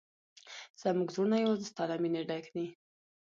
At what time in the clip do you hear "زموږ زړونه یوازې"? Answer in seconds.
0.81-1.65